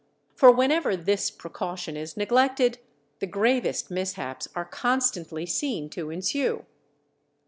For 0.33 0.49
whenever 0.51 0.97
this 0.97 1.29
precaution 1.29 1.95
is 1.95 2.17
neglected 2.17 2.79
the 3.19 3.27
gravest 3.27 3.91
mishaps 3.91 4.47
are 4.55 4.65
constantly 4.65 5.45
seen 5.45 5.89
to 5.91 6.09
ensue. 6.09 6.65